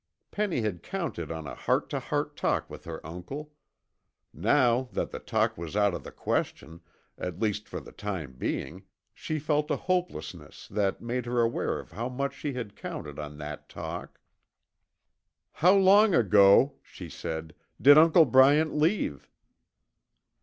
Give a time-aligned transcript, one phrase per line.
[0.31, 3.53] Penny had counted on a heart to heart talk with her uncle.
[4.33, 6.81] Now that the talk was out of the question,
[7.19, 8.81] at least for the time being,
[9.13, 13.37] she felt a hopelessness that made her aware of how much she had counted on
[13.37, 14.19] that talk.
[15.51, 19.29] "How long ago," she said, "did Uncle Bryant leave?"